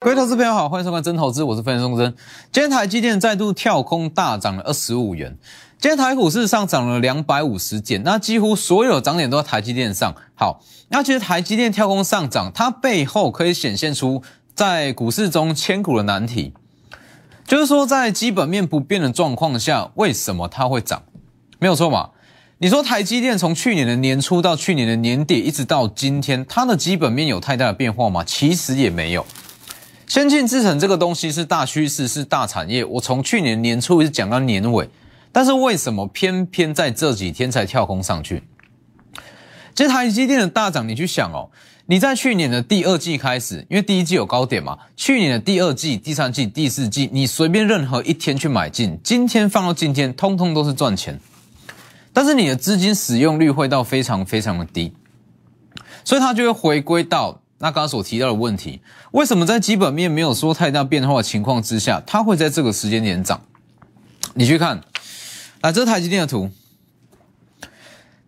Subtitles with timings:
[0.00, 2.14] 各位投资朋友好，欢迎收看真投资，我是分析钟真。
[2.52, 5.36] 今天台积电再度跳空大涨了二十五元，
[5.80, 10.14] 今天台股市上涨了两百五十点，那几乎所有涨点都在台积电上。
[10.36, 14.22] 好，那其实台积电跳空上涨，它背后可以显现出
[14.54, 16.54] 在股市中千古的难题，
[17.44, 21.02] 就是说在基本面不变的状况下，为什么它会涨？
[21.58, 22.10] 没有错嘛？
[22.58, 28.22] 你说台积电从去年的年初到去年的年底，一直到今天，它的基本面有太大的变化吗？
[28.22, 29.26] 其实也没有。
[30.08, 32.82] 先进制程这个东西是大趋势，是大产业。
[32.82, 34.88] 我从去年年初一直讲到年尾，
[35.30, 38.42] 但是为什么偏偏在这几天才跳空上去？
[39.74, 41.50] 其实台积电的大涨，你去想哦，
[41.84, 51.20] 你在去年的第二季开始，因为第一季有高点嘛，去年的第二季、第三季、第四季，你随便任何一天去买进，今天放到今天，通通都是赚钱。
[52.14, 54.94] 但是你的资金使用率会到非常非常的低，
[56.02, 57.42] 所以它就会回归到。
[57.60, 63.40] 那刚刚所提到的问题，为什么在基本面没有说太大变化的情况之下，它会在这个时间点涨？
[64.34, 64.80] 你去看，
[65.62, 66.50] 来，这是台积电的图，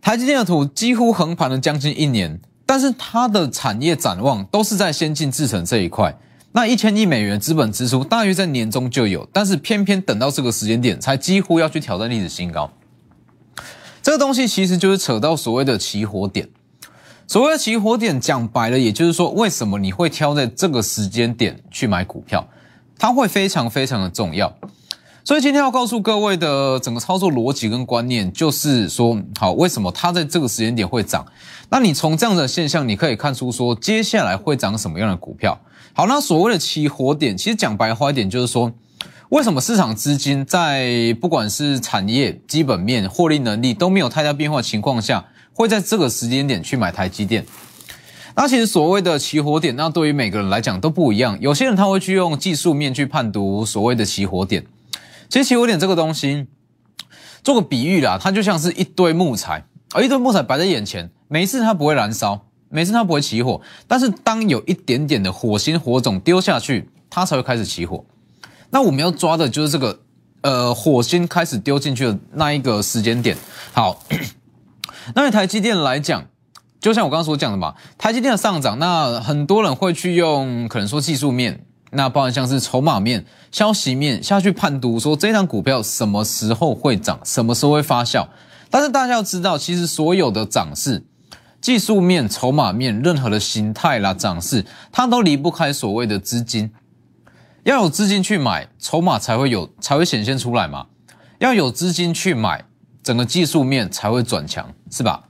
[0.01, 6.17] 台积电的图几乎横盘了将近一年，但是它的产业展望都是在先进制程这一块。
[6.51, 12.69] 那一千亿美元资本支出大约在年中就有，但是偏偏等到这个时间点，才几乎要去挑战历史新高。
[14.01, 16.49] 这个东西其实就是扯到所谓的起火点。
[17.31, 22.45] 所谓的起火点，讲白了，也就是说，为什么你会挑在这个时间点去买股票？
[22.99, 24.53] 它会非常非常的重要。
[25.23, 31.25] 所以今天要告诉各位的整个操作逻辑跟观念，就是说，好，为什么它在这个时间点会涨？
[31.69, 35.57] 那你从这样的现象，你可以看出说，接下来会涨什么样的股票？
[35.93, 38.69] 好，那所谓的起火点，其实讲白话一点，就是说，
[39.29, 45.27] 为什么市场资金在不管是产业基本面、获利能力都没有太大变化情况下？
[45.53, 47.45] 会在这个时间点去买台积电，
[48.35, 51.37] 那其实所谓的起火点，那对于每个人来讲都不一样。
[51.41, 54.65] 有些人他会去用技术面去判读所谓的起火点。
[55.29, 56.47] 其实起火点这个东西，
[57.43, 68.03] 做个比喻啦，它就像是一堆木材，而一堆木材摆在眼前，每一次它不会燃烧，每次它不会起火，但是当有一点点的火星火种丢下去，它才会开始起火。
[68.69, 69.99] 那我们要抓的就是这个，
[70.41, 73.37] 呃，火星开始丢进去的那一个时间点。
[73.73, 74.01] 好。
[75.15, 76.25] 那台积电来讲，
[76.79, 88.27] 就像我刚刚所讲的嘛，台积电的上涨，那很多人会去用可能说技术面，那包含像是筹码面、消息面下去判读，说这张股票什么时候会涨，什么时候会发酵。
[88.69, 91.03] 但是大家要知道，其实所有的涨势，
[91.59, 96.71] 技术面、筹码面，任何的形态啦涨势，它都离不开所谓的资金。
[97.63, 100.87] 要有资金去买，筹码才会有，才会显现出来嘛。
[101.39, 102.65] 要有资金去买。
[103.03, 105.23] 整个技术面才会转强，是吧？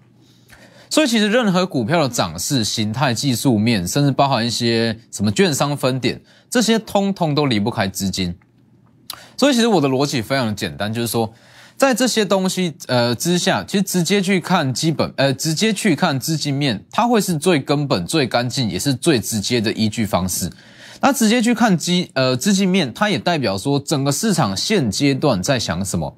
[0.90, 8.36] 所以其实任何股票的涨势、形态、技术面，甚至包含一些什么券商分点，这些通通都离不开资金。
[9.38, 11.34] 所以其实我的逻辑非常简单，就是说，
[11.78, 20.52] 在这些东西呃之下，其实直接去看基本呃，直接去看资金面，它会是最根本、最干净，也是最直接的依据方式。
[21.00, 26.18] 那直接去看基呃资金面，它也代表说整个市场现阶段在想什么。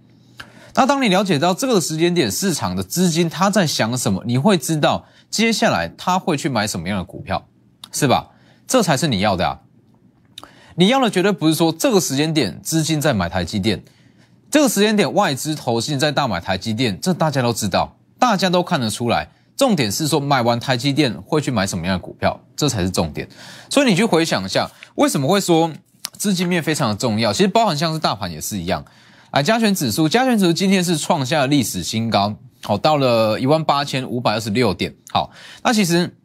[0.75, 7.47] 那当你了解到这个时间点市场的资金他在想什么，你会知道接下来他会去买什么样的股票，
[7.91, 8.29] 是吧？
[8.67, 9.59] 这才是你要的啊！
[10.75, 13.83] 你要的绝对不是说这个时间点资金在买台积电，
[14.49, 19.29] 这个时间点外资投信在大买台积电，这大家都知道，大家都看得出来。
[19.55, 23.29] 重点是说买完台积电会去买什么样的股票，这才是重点。
[23.69, 25.71] 所以你去回想一下，为什么会说
[26.17, 27.31] 资金面非常的重要？
[27.31, 28.83] 其实包含像是大盘也是一样。
[29.33, 34.93] 啊，加权指数，加权指数今天是创下历史新高，好，到了一万八千五百二十六点。
[35.09, 35.31] 好，
[35.63, 36.15] 那其实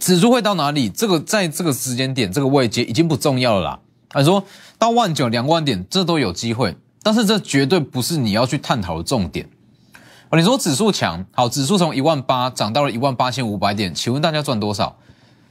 [0.00, 0.90] 指数会到哪里？
[0.90, 3.78] 这个在这个时间点，这个位阶已经不重要了啦。
[4.08, 4.42] 啊，说
[4.80, 9.48] 到万九、两万点，这都有机会，但是这绝对不是你要去探讨的重点。
[10.30, 14.98] 哦，你说指数强，好，指数从一万八涨到了一万八千五百点，请问大家赚多少？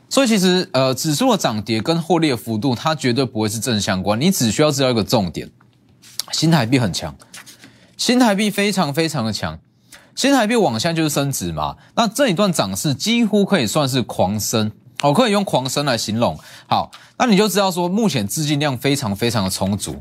[0.10, 4.20] 所以其实，呃，指数的涨跌跟获利的幅度，它绝对不会是正相关。
[4.20, 5.50] 你只需要知道一个重点。
[6.32, 7.16] 新台币很强，
[7.96, 9.60] 新台币非常非常的强，
[10.16, 11.78] 新台币往下就是升值嘛。
[11.96, 14.72] 那这一段涨势几乎可以算是狂升，
[15.02, 16.38] 我可以用狂升来形容。
[16.68, 19.96] 好，那你就知道说，目前资金量非常非常的充足，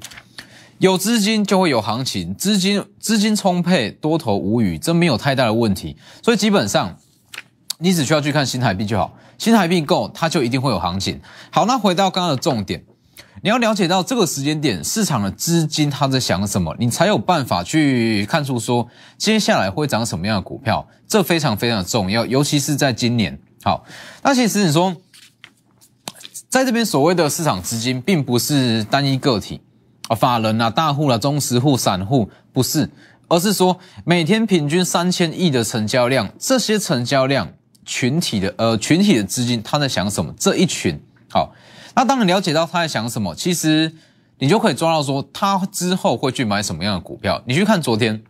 [0.78, 5.96] 有资金就会有行情，资金资金充沛，多头无语，这没有太大的问题。
[6.22, 6.99] 所以基本上，
[7.79, 11.20] 你只需要去看新台币就好，新台币够，它就一定会有行情。
[11.50, 12.84] 好，那回到刚刚的重点。
[13.46, 18.88] 你要了解到这个时间点市场的资金他在想什么，你才有办法去看出说
[19.19, 23.38] 接下来会涨什么样的股票，这非常非常的重要，尤其是在今年。
[23.62, 23.84] 好，
[24.25, 24.96] 那其实你说
[26.48, 29.60] 在这边所谓的市场资金，并不是单一个体
[30.08, 32.90] 啊，法人啊、大户啊、中实户、散户，不是，
[33.28, 37.52] 而是说每天平均三千亿的成交量，这些成交量
[37.84, 40.34] 群体的呃群体的资金，他在想什么？
[40.37, 41.00] 这一群
[41.31, 41.52] 好，
[41.96, 43.93] 那当你了解到他在想什么，其实
[44.38, 47.43] 你就可以抓到说他之后会去买什么样的股票。
[47.46, 48.22] 你去看昨天。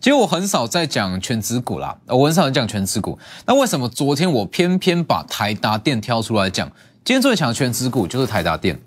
[0.00, 3.18] 其实我很少在讲全指股啦，我很少讲全指股。
[3.44, 6.66] 那为什么昨天我偏偏把台达电挑出来讲？
[7.04, 8.80] 今天最强的全指股就是台达电。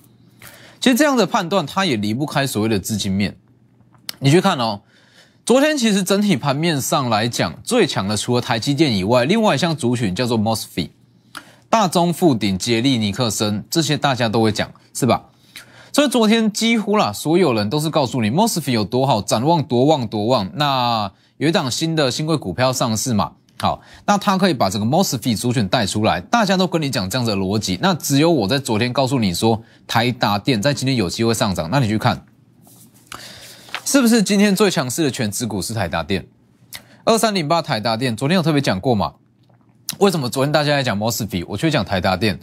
[0.79, 3.37] 其实这样的判断，它也离不开所谓的资金面。
[4.19, 4.81] 你去看哦，
[5.45, 10.89] 昨天其实整体盘面上来讲，最强的除了台积电以外，另外一项族群叫做 Mosfet，
[11.73, 15.23] 大中富鼎、杰力、尼克森这些大家都会讲，是吧？
[15.91, 20.51] 所以昨天几乎啦，所有人都是告诉你 Mosfet 有多好，展望多旺多旺。
[20.53, 23.31] 那有一档新的新贵股票上市嘛？
[23.57, 27.79] 好，那它可以把这个 Mosfet 主选带出来，大家都跟你讲这样的逻辑。
[27.81, 31.71] 那只有我在昨天告诉你说，台达电在今天有机会上涨。
[31.71, 32.23] 那你去看，
[33.83, 36.27] 是不是今天最强势的全指股是台达电？
[37.03, 39.13] 二三零八台达电，昨天有特别讲过嘛？
[39.99, 42.39] 为什么昨天大家在讲 Mosfet，我却讲台达电？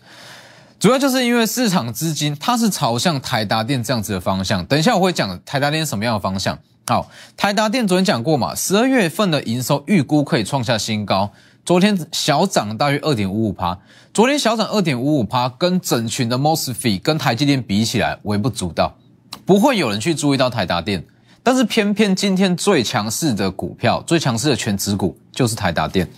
[0.79, 4.65] 主要就是因为市场资金它是朝向台达电这样子的方向。
[4.65, 6.59] 等一下我会讲台达电什么样的方向。
[6.87, 11.31] 好，台达电昨天讲过嘛，十二月份的营收预估可以创下新高。
[11.65, 13.79] 昨天小涨大约二点五五趴，
[14.15, 18.97] 昨天小涨二点五五趴，跟整群的 Mosfet 跟台积电比起来微不足道，
[19.45, 21.05] 不会有人去注意到台达电。
[21.43, 26.09] 但是偏偏今天最强势的股票，最强势的全指股就是台达电。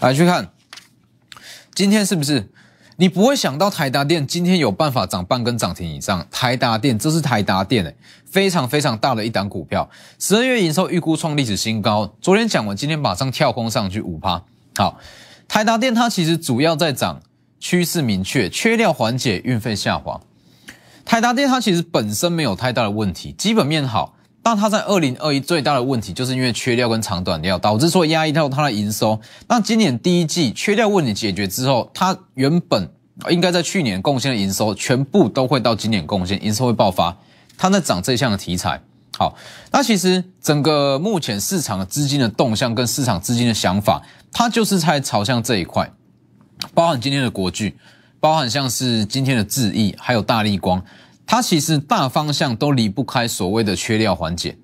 [0.00, 0.46] 来去看，
[1.74, 2.50] 今天是不是？
[2.96, 6.26] 你不会想到台达电今天有办法涨半根涨停以上。
[6.30, 7.96] 台达电，这是台达电诶，
[8.26, 9.88] 非常非常大的一档股票。
[10.18, 12.14] 十二月营收预估创历史新高。
[12.20, 14.42] 昨天讲完，今天马上跳空上去五趴。
[14.76, 14.98] 好，
[15.48, 17.22] 台达电它其实主要在涨，
[17.58, 20.20] 趋势明确，缺料缓解，运费下滑。
[21.06, 24.14] 台达电它其实本身没有太大的问题，基本面好。
[24.44, 29.20] 那它在二零二一最大的问题，就是因为缺料跟长短料，导致说压抑到它的营收。
[29.46, 32.90] 那今年第一季缺料问题解决之后，它原本
[33.30, 37.16] 应该在去年贡献的营收，全部都会到今年贡献，营收会爆发。
[37.56, 38.82] 它在涨这项的题材。
[39.16, 39.36] 好，
[39.70, 44.02] 那其实整个目前市场的资金的动向跟市场资金的想法，
[44.32, 45.88] 它就是在朝向这一块，
[46.74, 47.76] 包含今天的国巨，
[48.18, 50.82] 包含像是今天的智毅，还有大力光。
[51.26, 54.58] 它其实大方向都离不开所谓的缺料缓解，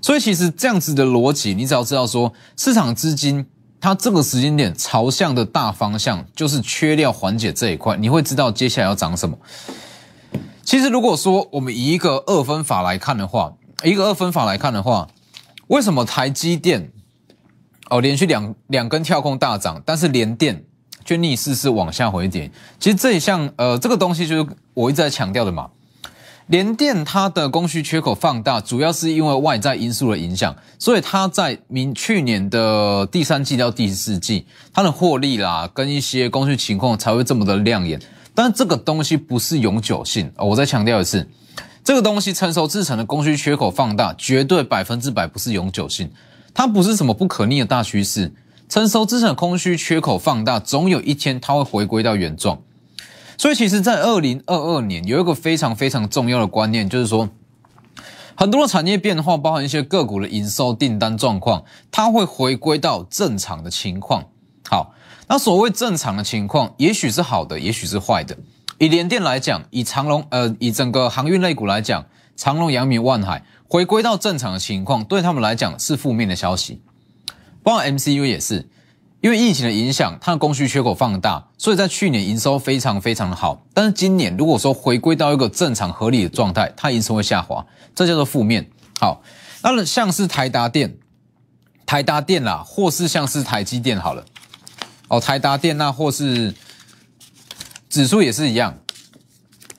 [0.00, 3.44] 所以其实这样子的逻辑，你只要知道说市场资金
[3.80, 9.36] 它这个时间点朝向的大方向就是缺料缓解这一块，你会知道接下来要涨什么。
[10.62, 15.08] 其实如果说我们以一个二分法来看的话，一个二分法来看的话，
[15.66, 16.92] 为什么台积电
[17.88, 20.64] 哦连续两两根跳空大涨，但是连电？
[21.04, 25.68] 却逆势是往下回跌，其实这一项呃，这个东西就是我一直在强调的嘛。
[26.46, 38.00] 联电它的供需缺口放大，主要是因为外在因素的影响，所以它在明去年的第三季到第四季，它的获利啦跟一些供需情况才会这么的亮眼。
[38.34, 41.24] 但这个东西不是永久性，我再强调一次，
[41.84, 46.10] 这个东西成熟制成的供需缺口放大，绝对百分之百不是永久性，
[46.52, 48.32] 它不是什么不可逆的大趋势。
[48.70, 52.62] 成熟资产空虚缺口放大，总有一天它会回归到原状。
[53.36, 57.28] 所以，其实，在二零二二年有一个非常非常重要的观念，就是说，
[58.36, 64.28] 很多的产业变化，包含一些个股的营收、订单状况，它会回归到正常的情况。
[64.68, 64.94] 好，
[65.26, 68.38] 那所谓正常的情况，也许是好的，也许是坏的。
[68.78, 76.80] 以联电来讲，以长隆，呃，以整个航运类股来讲，长隆、阳明、万海回归到正常的情况，对他们来讲是负面的消息。
[77.62, 78.68] 包括 MCU 也是，
[79.20, 83.66] 因为疫情的影响，它的供需缺口放大，所以在去年营收非常非常的好。
[83.74, 88.70] 但是今年如果说回归到一个正常合理的状态，它营收会下滑，这叫做负面。
[88.98, 89.22] 好，
[89.62, 90.96] 那像是台达电、
[91.84, 94.24] 台达电啦，或是像是台积电好了，
[95.08, 96.54] 哦，台达电那或是
[97.90, 98.78] 指数也是一样。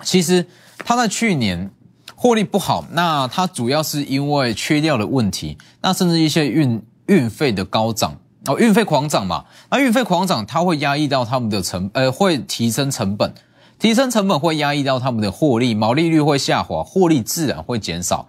[0.03, 0.45] 其实
[0.85, 1.71] 它在去年
[2.15, 6.79] 获利不好，那它主要是因为缺料的问题，那甚至一些运。
[7.11, 8.15] 运费的高涨
[8.45, 13.33] 哦，运费狂涨嘛，那运费狂涨，它会压抑到他们的成，呃，会提升成本，
[13.77, 18.25] 提升成本会压抑到他们的获利，毛利率会下滑，获利自然会减少。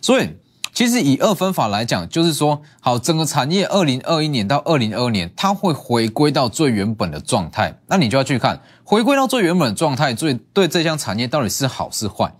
[0.00, 0.30] 所以，
[0.72, 12.32] 其实以二分法来讲，就是说，好，整个产业二零二一年到二零二二年，它会回归到最原本的状态，那你就要去看，回归到最原本的状态，最对这项产业到底是好是坏。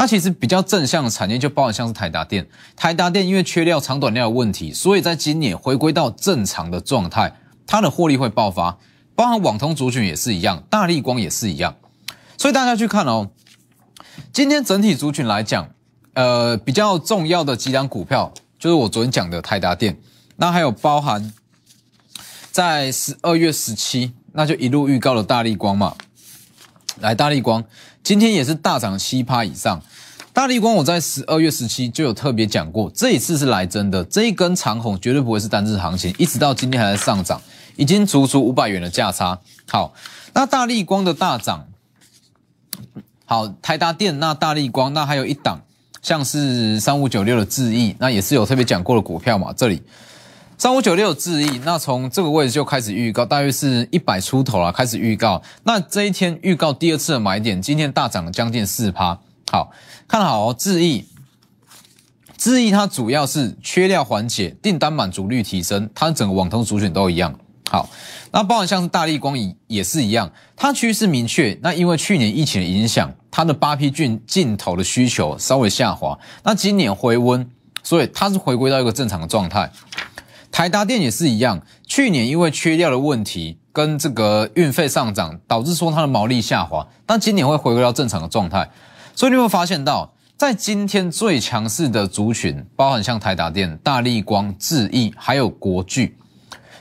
[0.00, 8.78] 那其实比较正向的产业就包含像是台达电，台达电因为缺料长短料的问题，所以在今年回归到正常的状态，它的获利会爆发。
[9.14, 11.76] 包含网通族群也是一样，大力光也是一样。
[12.38, 13.28] 所以大家去看哦，
[14.32, 15.68] 今天整体族群来讲，
[16.14, 20.00] 呃，比较重要的几档股票，就是我昨天讲的台达电，
[20.36, 21.30] 那还有包含
[22.50, 25.94] 在十二月十七，那就一路预告了大力光嘛，
[27.00, 27.64] 来大力光
[28.02, 29.82] 今天也是大涨七趴以上。
[30.32, 37.42] 大力光，我在十二月十七就有特别讲过，这一次是来真的，这一根长红绝对不会是单日行情，一直到今天还在上涨，
[37.74, 39.40] 已经足足五百元的价差。
[39.68, 39.92] 好，
[40.32, 41.66] 那大力光的大涨，
[43.24, 45.60] 好，台达电那大力光，那还有一档
[46.00, 49.82] 像是三五九六的智毅，那也是有特别讲过的股票嘛，这里
[50.60, 59.18] 三五九六智毅，那从这个位置就开始预告，大约是一百出头了，开始预告，那这一天预告第二次的买点，今天大涨了将近四趴。
[59.50, 59.72] 好，
[60.06, 61.06] 看好哦，智毅，
[62.36, 67.34] 智毅它主要是缺料缓解，订单满足率提升，它整个网通主选都一样。
[67.70, 67.88] 好，
[68.30, 71.58] 那包含像是大力光也也是一样，它趋势明确。
[71.62, 77.50] 那因为去年疫情的影响，它的八 P 镜镜头的需求稍微下滑，那今年回温，
[77.82, 79.72] 所以它是回归到一个正常的状态。
[80.52, 88.68] 台达电也是一样，去年因为缺料的问题跟这个运费上涨，导致说它的毛利下滑，但今年会回归到正常的状态。
[89.14, 96.16] 所以你会发现到，在今天最强势的族群，包含像台达电、大力光、智毅，还有国巨，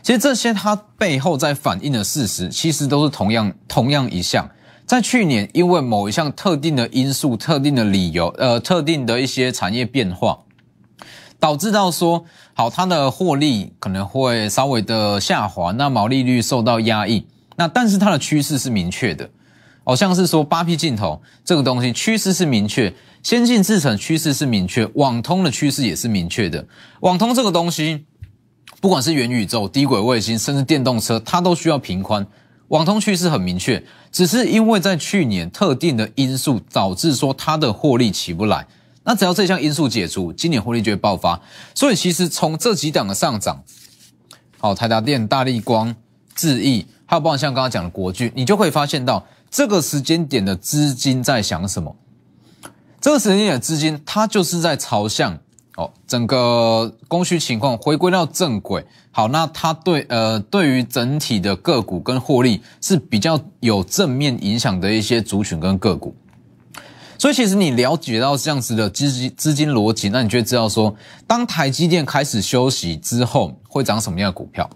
[0.02, 4.50] 其实这些它背后在反映的事实，其实都是同样同样一项。
[4.86, 10.40] 在去年，因为某一项特定的因素、特定的理由，呃，特定的一些产业变化，
[11.40, 19.30] 导致到说，好，它的获利可能会稍微的下滑，那毛利率受到压抑，那但是它的趋势是明确的。
[19.86, 22.94] 好像是说八 P 镜头这个东西趋势是明确，
[23.24, 26.68] 先进制程趋势是明确，网通的趋势也是明确的。
[27.00, 28.06] 网通这个东西，
[28.82, 32.28] 不管是元宇宙、低轨卫星，甚至电动车，它都需要频宽。
[32.68, 38.68] 网通趋势很明确，只是因为在去年特定的因素导致说它的获利起不来。
[39.10, 41.42] 那只要这项因素解除，今年获利就会爆发。
[41.74, 43.64] 所以其实从这几档的上涨，
[44.60, 45.96] 好，台达电、大力光、
[46.36, 49.26] 智毅，还有包括像刚刚讲的国巨，你就会发现到。
[49.50, 51.96] 这个时间点的资金在想什么？
[53.02, 55.36] 这个时间点的资金，它就是在朝向
[55.76, 58.86] 哦，整个供需情况回归到正轨。
[59.10, 66.16] 好，那它对呃，对于整体的个股跟获利是比较有正面影响的一些族群跟个股。
[67.20, 70.96] 所以，其实你了解到这样子的资金资金逻辑，那你就知道说，
[71.28, 74.68] 当台积电开始休息之后，会涨什么样的股票？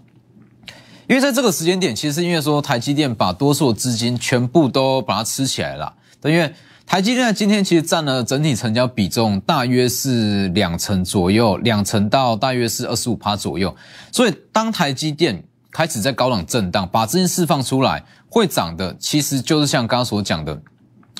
[1.08, 5.90] 因为在这个时间点，其实因为说台积电把多数资金全部都把它吃起来了。
[6.22, 6.52] 因为
[6.86, 13.74] 台积电在今天其实占了整体成交比重大约是两成左右，两成到大约是二十五趴左右。
[14.12, 20.60] 所以当台积电开始在高档震荡，把资金释放出来，会涨的其实就是像刚刚所讲的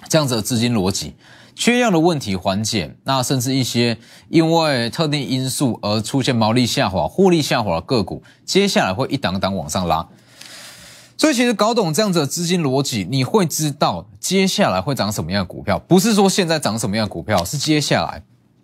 [0.09, 1.15] 这样子的资金逻辑。
[1.57, 3.97] 缺量的问题缓解，那甚至一些
[4.29, 10.05] 因为特定因素而出现毛利下滑、获利下滑的个股，接下来会一档档往上拉。
[11.17, 18.21] 所以其实搞懂这样子的资金逻辑，你会知道接下来会涨什么样的股票，不是说现在涨什么样的股票，是接下来。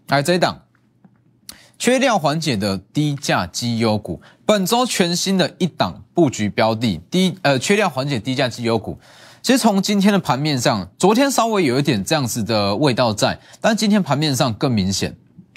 [0.09, 0.61] 来这一档
[1.79, 8.99] 缺料缓解的低价绩优股，本周全新的一档布局标的，低呃缺料缓解低价绩优股。
[9.43, 15.17] 其实从今天的盘面上，昨天稍微有一点这样子的味道在，但今天盘面上更明显。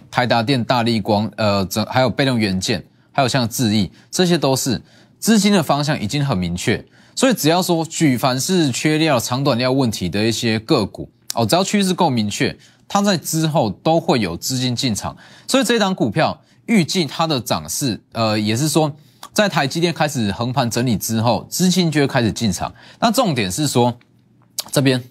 [0.10, 4.82] 台达电、大力光，呃，这还有被动元件，还有像智毅，这些都是
[5.20, 6.84] 资金的方向已经很明确。
[7.14, 12.56] 所以只要说举凡是缺料、长短料问题的一些个股，哦，只要趋势够明确，
[12.88, 15.18] 它在之后都会有资金进场。
[15.46, 18.96] 所以这档股票预计它的涨势，呃，也是说。
[19.34, 22.72] 在台积电开始横盘整理之后，资金就会开始进场。
[23.00, 23.98] 那重点是说，
[24.72, 25.04] 这边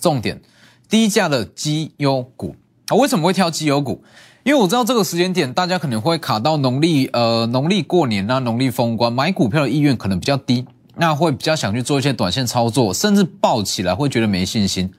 [0.00, 0.40] 重点
[0.88, 2.56] 低价的绩优股
[2.88, 4.02] 啊，为什么会挑绩优股？
[4.44, 10.64] 因为我知道这个时间点大家可能会卡到农历呃农历过年啊，农历封关，买股票的意愿可能比较低，
[10.94, 14.90] 那会比较想去做一些短线操作，甚至抱起来会觉得没信心，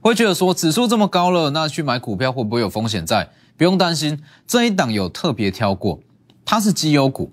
[0.00, 3.28] 会觉得说指数这么高了，那去买股票会不会有风险在？
[3.56, 6.00] 不用担心，这一档有特别挑过，
[6.44, 7.30] 它是绩优股。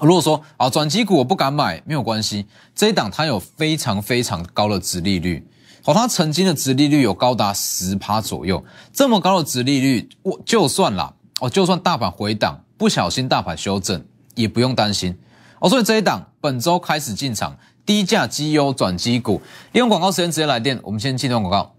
[0.00, 5.46] 如果说啊转机股我不敢买，没有关系，这一档它有非常非常高的值利率，
[5.84, 14.02] 好，它曾经的值利率有高达十趴左右，这么高的值利率，我就算啦，哦，就算大盘回档，不小心大盘修正，
[14.34, 15.16] 也不用担心，
[15.60, 19.42] 哦，所以这一档本周开始进场，低价绩优转机股，
[19.72, 21.74] 利用广告时间直接来电，我们先进段广告。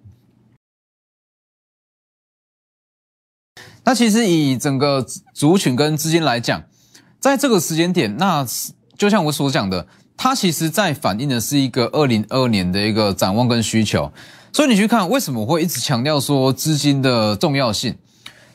[3.83, 6.63] 那其实以整个族群跟资金来讲。
[7.21, 8.45] 在这个时间点，那
[8.97, 9.85] 就像我所讲的，
[10.17, 14.11] 它其实在反映的是一个二零二二年的一个展望跟需求。
[14.51, 17.95] 所以你去看为什么会一直强调说资金的重要性？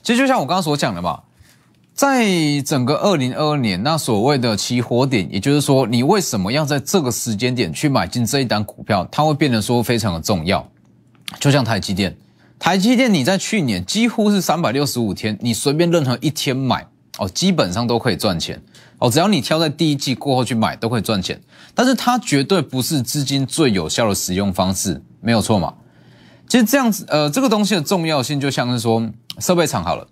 [0.03, 1.23] 其实就像我刚刚所讲的嘛，
[1.95, 2.27] 在
[2.63, 10.69] 整个二零二二年，那所谓的起火点，也就是说，你为什么要在这个时间点去买进这一单股票，它会变得说非常的重要。
[11.39, 12.17] 就像台积电，
[12.59, 16.87] 台积电你在去年几乎是三百六十五天，你随便任何一天买
[17.19, 18.63] 哦，基本上都可以赚钱
[18.99, 21.41] 哦，只要你挑在第一季过后去买，都可以赚钱。
[21.75, 25.75] 但是它绝对不是资金最有效的使用方式，没有错嘛？
[26.49, 30.07] 其实这样子，呃，这个东西的重要性就像是说，设备厂好了，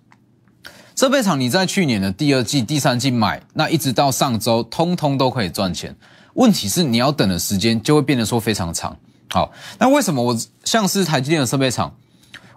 [0.95, 5.95] 设备厂你在去年的第二季、第三季买，那一直到上周，通通都可以赚钱。
[6.33, 8.97] 问题是你要等的时间就会变得说非常长。
[9.29, 11.95] 好，那为什么我像是台积电的设备厂，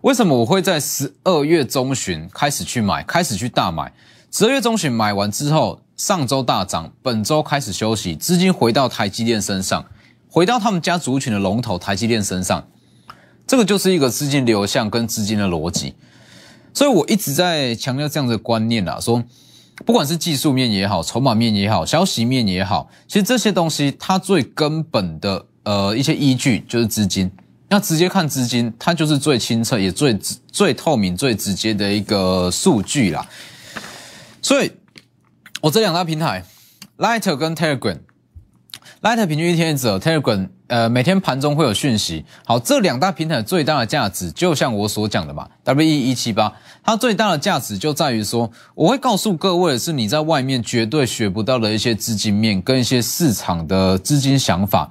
[0.03, 3.93] 为什么我会在十二月中旬开始去买，开始去大买？
[4.31, 9.87] 十二月中旬买完之后，上周大涨，本周开始休息，资金回到台积电身上，
[10.29, 12.69] 回到他们家族群的龙头台积电身上。
[13.47, 15.95] 这个就是一个资金流向跟资金的逻辑，
[16.75, 19.25] 所以我一直在强调这样的观念啊，说
[19.87, 27.31] 不管是技术面也好，筹码面也好，消息面也好，其实这些东西它最根本的呃一些依据就是资金，
[27.71, 30.19] 那直接看资金，它就是最清澈也最
[30.53, 33.27] 最透明、最直接的一个数据啦。
[34.49, 34.73] 所以，
[35.61, 36.43] 我这两大平台
[36.97, 42.25] ，Lighter 跟 Telegram，Lighter 平均一天只有 Telegram，呃，每天盘中会有讯息。
[42.47, 46.51] 好，这两大平台最大的价值，就像我所讲的嘛，W E 一七八，
[46.83, 54.91] 它最大的价值就在于说，我会告诉各位的是，你在外面绝对学不到的一些资金面跟一些市场的资金想法。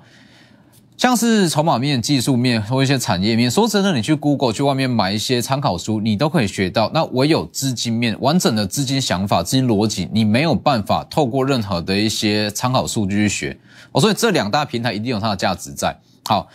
[0.98, 6.90] 像是筹码面、技术面或一些产业面，说真的，你去 Google 去外面买一些参考书，你都可以学到。
[6.92, 13.60] 那唯有资金面完整的资金想法、资金逻辑，你没有办法透过任何的一些参考数据去学。
[13.92, 15.96] 哦，所以这两大平台一定有它的价值在。
[16.26, 16.50] 好，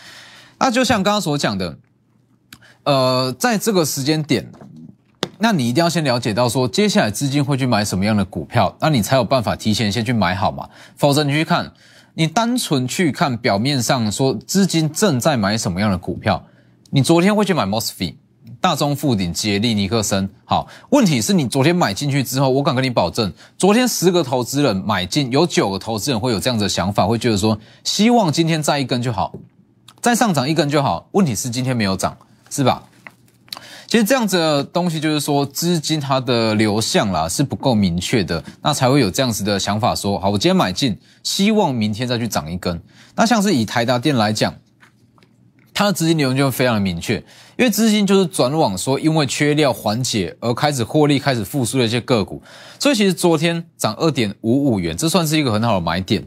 [0.59, 1.79] 那就像刚刚所讲的，
[2.83, 4.51] 呃，在这个时间点，
[5.39, 10.69] 那你一定要先了解到说，接下来资金会去买什么样的股票，那你才有办法提前先去买好嘛。
[10.97, 11.73] 否则你去看。
[12.14, 16.44] 你单纯去看表面上说资金正在买什么样的股票，
[16.90, 18.16] 你昨天会去买 Mosfet、
[18.61, 20.29] 大中富鼎、杰利、尼克森。
[20.44, 29.33] 好，问题是你昨天买进去之后，我敢跟你保证，昨天十个投资人买进，有九个投资人会有这样子的想法，会觉得说，希望今天再一根就好，
[30.03, 31.09] 再上涨一根就好。
[31.12, 32.14] 问题是今天没有涨，
[32.51, 32.83] 是吧？
[33.93, 42.81] 其实这样子的东西就是说，资金它的流向啦是不够明确的，那才会有这样子的想法说，好，我今天买进，希望明天再去涨一根。
[43.15, 44.55] 那像是以台达电来讲，
[45.75, 47.17] 它的资金流向就非常的明确，
[47.59, 52.43] 因为资金就是转往说，因为缺料缓解而开始获利、开始复苏的一些个股。
[52.79, 56.25] 所以其实昨天涨二点五五元，这算是一个很好的买点。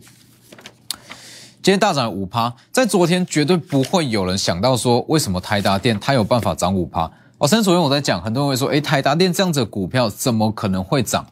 [1.63, 7.12] 今天大涨五趴，在昨天绝对不会有人想到说，为什么台达电它有办法涨五趴。
[7.37, 11.27] 哦，甚至昨天我在讲，很多人会说，诶，台达电这样子的股票怎么可能会涨？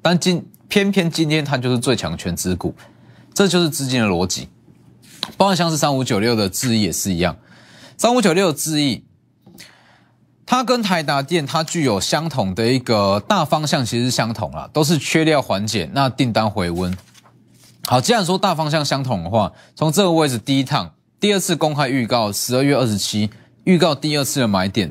[0.00, 2.74] 但今偏偏今天它就是最强全资股，
[3.34, 4.48] 这就是资金的逻辑。
[5.36, 7.36] 包括像是三五九六的智毅也是一样，
[7.98, 9.04] 三五九六的智毅，
[10.46, 16.96] 它跟台达电它具有相同的一个大方向，其实相同了，都是缺料缓解，那订单回温。
[17.86, 23.28] 好，既然说大方向相同的话，从这个位置第一趟、第二次公开预告，十二月二十七
[23.64, 24.90] 预告第二次的买点。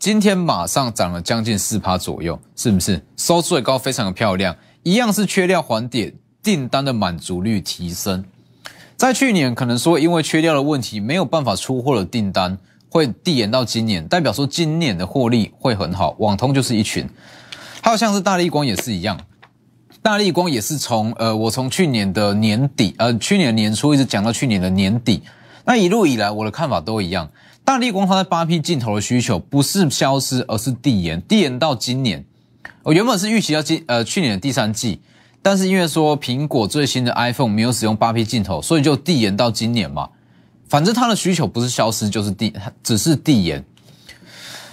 [0.00, 4.56] 今天马上涨了将近四趴左右，是不是收最高非常的漂亮？
[4.82, 8.24] 一样是缺料缓解，订单的满足率提升。
[8.96, 12.56] 在去年可能说因为缺料的问题没有办法出货的订单
[12.88, 16.16] 会递延到今年，代表说今年的获利会很好。
[16.18, 17.06] 网通就是一群，
[17.82, 19.20] 还有像是大力光也是一样，
[20.00, 25.22] 大力光也是从呃我从去年的年底呃去年年初一直讲到去年的年底，
[25.66, 27.30] 那一路以来我的看法都一样。
[27.64, 32.24] 大力光它在八 P 镜头的需求不是消失，而是递延，递延到今年。
[32.82, 35.00] 我原本是预期要今呃去年的第三季，
[35.40, 40.08] 但是因为说苹果最新的 iPhone 没有使用八 P 镜头，所以就递延到今年嘛。
[40.68, 43.64] 反正它的需求不是消失就是递，只是递延。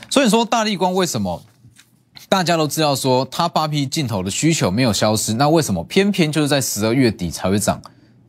[0.09, 1.43] 所以说大力光为什么
[2.29, 7.79] 大家都知道说它八 P 镜头的需求没有消失，那为什么偏偏就是在十二月底才会涨？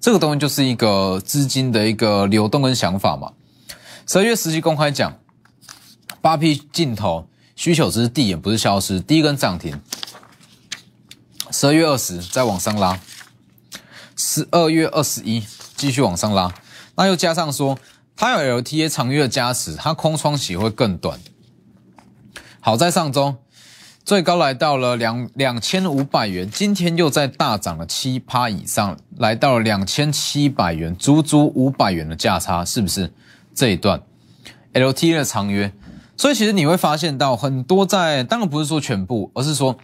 [0.01, 3.33] 这个东西就是一个资金的一个流动跟想法嘛。
[4.11, 5.19] 十二月十七公开讲，
[6.23, 8.99] 八 P 镜头需求只是递延，不是消失。
[9.01, 9.79] 第一根涨停，
[11.51, 12.99] 十二月二十再往上拉，
[14.17, 15.45] 十二月二十一
[15.77, 16.55] 继续往上拉，
[16.97, 17.79] 那又加上说
[18.17, 21.21] 它有 LTA 长月的加持，它空窗期会更短。
[22.61, 23.37] 好在上周
[24.07, 33.13] 最高来到了两两千五百元，今天又在大涨了七趴以上，来到了两千七百元，足足五百元的价差，是不是？
[33.59, 34.01] 这一段
[34.73, 35.73] LT 的长约。
[36.17, 39.77] 所以其实你会发现到很多在，当然不是说全部，而是说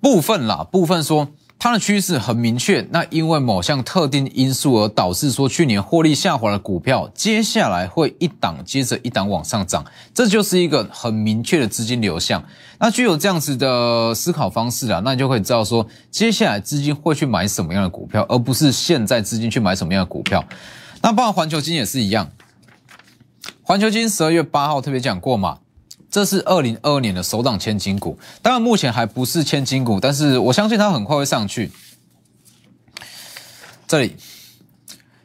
[0.00, 1.28] 部分啦，部分说
[1.58, 2.86] 它的趋势很明确。
[2.90, 12.42] 那因为某项特定因素而导致说去年获利下滑的股票，接下来会一档接着一档往上涨，这就是一个很明确的资金流向。
[12.78, 20.42] 那具有这样子的思考方式啊，那你就可以知道说接下来资金会去买什么样的股票，而不是现在资金去买什么样的股票。
[21.02, 22.30] 那包括环球金也是一样。
[23.68, 25.58] 环球金十二月八号特别讲过嘛，
[26.10, 31.70] 这是二零二二年的首档千金股，当然目前还不是千金股，但是我相信它很快会上去。
[33.86, 34.16] 这里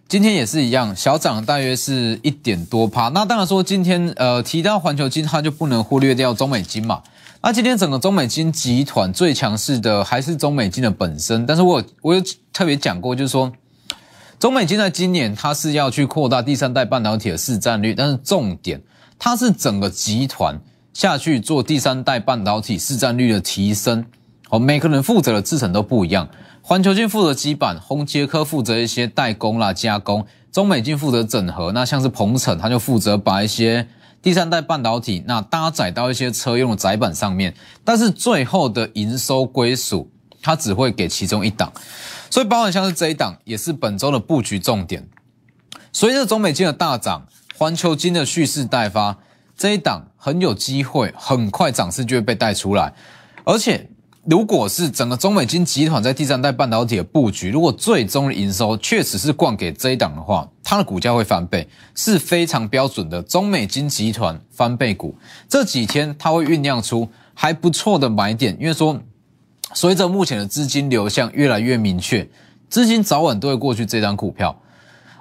[0.09, 3.07] 今天也是一样，小涨大约是一点多趴。
[3.07, 7.01] 那当然说今天呃提到环球金，它就不能忽略掉中美金嘛。
[7.41, 13.53] 那今天整个中美金集团最强势的还是中美金的本身，但是我我有特别讲过，就是说。
[14.43, 18.81] 中美金在今年，它是要去扩大第三代半导体的市占率，但是重点，
[19.17, 20.59] 它是整个集团
[20.93, 24.05] 下去做第三代半导体市占率的提升。
[24.49, 26.27] 哦，每个人负责的制程都不一样，
[26.61, 31.71] 环球金负责基板，宏杰科负责一些代工啦加工，中美金负责整合。
[31.71, 33.87] 那像是鹏程，它就负责把一些
[34.21, 37.53] 第三代半导体那搭载到一些车用的载板上面，
[37.85, 40.11] 但是最后的营收归属，
[40.43, 41.73] 它只会给其中一档。
[42.29, 45.07] 所以，包含像是这一档，也是本周的布局重点。
[45.91, 47.25] 随着中美金的大涨，
[47.57, 49.17] 环球金的蓄势待发，
[49.55, 52.93] 这一档很有机会，很快涨势就会被带出来。
[53.43, 53.87] 而且，
[54.23, 65.15] 如果是整个中美金集团在第三代半导体的布局，如果最终的营收确实是灌给这一档的话，它的股价会翻倍，是非常标准的中美金集团翻倍股。
[65.47, 68.99] 这几天它会酝酿出还不错的买点，因为说。
[69.73, 72.29] 随着目前的资金流向越来越明确，
[72.69, 74.59] 资金早晚都会过去这张股票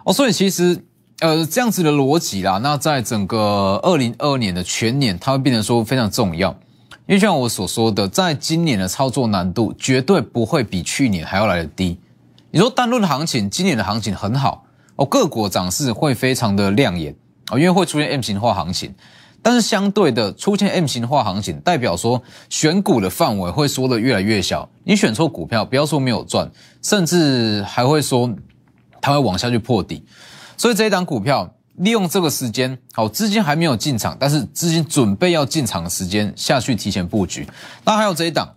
[0.05, 0.85] 哦，所以其实
[1.21, 6.51] 呃这样子的逻辑啦，那在整个二零二二年的全年，它会变得说非常重要，
[7.07, 11.99] 因为像我所说的，在今年的操作难度绝对不会比去年还要来的低。
[12.51, 17.15] 你说单论行情，今年的行情很好哦，各国涨势会非常的亮眼
[17.51, 18.95] 哦，因为会出现 M 型化行情。
[19.45, 24.69] 但是相对的，出现 M 型化行情，代表说选股的范围会缩得越来越小。
[24.85, 26.49] 你选错股票，不要说没有赚，
[26.81, 28.33] 甚至还会说
[29.01, 30.05] 它会往下去破底。
[30.57, 37.45] 所以这一档股票利用这个时间，好资金还没有进场，但是资金准备要进场的时间下去提前布局。
[37.85, 38.55] 那还有这一档，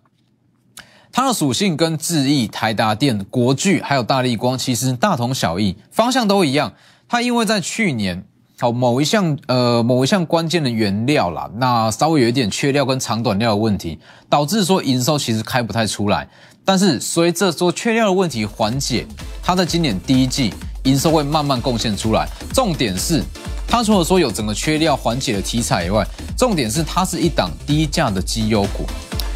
[1.12, 6.74] 它的属性跟智毅、台达电、国巨还有大力光其实大同小异，方向都一样。
[7.08, 8.24] 它因为在去年。
[8.58, 16.26] 好，某一项呃，某一项关键的原料啦，那稍微有一点缺料跟长短料的问题，导致说营收其实开不太出来。
[16.64, 19.06] 但是随着说缺料的问题缓解，
[19.44, 22.26] 它在今年第一季营收会慢慢贡献出来。
[22.54, 23.22] 重点是，
[23.68, 28.86] 它除了说有整个缺料缓解的题材以外，重点是它是一档低价的绩优股。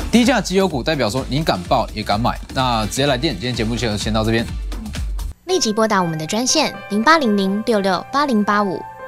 [0.10, 3.34] 低价绩优股代表说你敢报也敢买，那直接来电。
[3.34, 4.46] 今天节目就先到这边，
[5.48, 8.82] 立即拨打我们的专线零八零零六六八零八五。